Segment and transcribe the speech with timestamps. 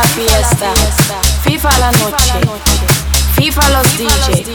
[0.00, 0.72] la fiesta,
[1.44, 2.40] Viva la noche,
[3.36, 4.46] Viva los DJ.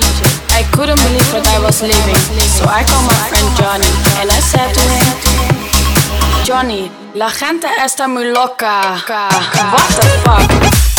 [0.58, 2.16] I couldn't believe what I was living,
[2.58, 3.92] so I called my friend Johnny
[4.22, 9.04] and I said to him, Johnny, la gente está muy loca.
[9.72, 10.95] What the fuck?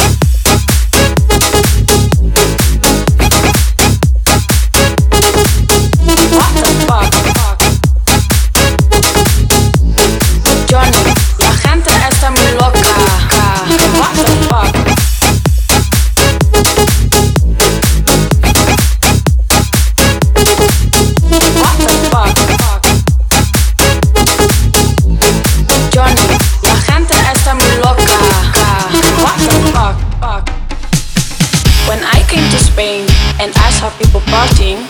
[33.99, 34.85] People partying,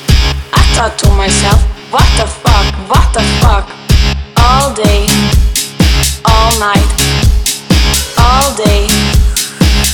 [0.52, 1.62] I thought to myself,
[1.92, 3.70] what the fuck, what the fuck?
[4.34, 5.06] All day,
[6.26, 6.90] all night,
[8.18, 8.90] all day,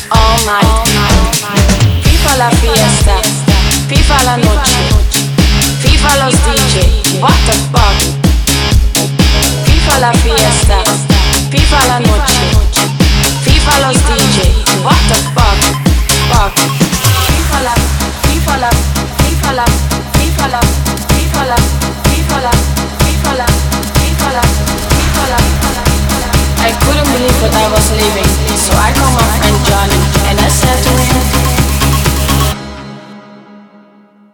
[0.08, 0.88] all night.
[2.04, 3.20] Viva la fiesta,
[3.86, 4.80] Viva la noche,
[5.82, 7.11] Viva los DJ,